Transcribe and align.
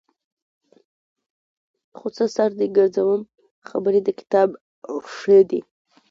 خو 1.97 2.07
څه 2.15 2.25
سر 2.35 2.49
دې 2.59 2.67
ګرځوم 2.77 3.21
خبرې 3.69 3.99
د 4.03 4.09
کتاب 4.19 4.49
ښې 5.15 5.39
دي. 5.49 5.61